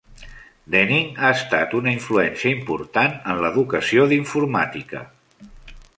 [0.75, 5.05] Denning ha estat una influència important en l'educació d'informàtica.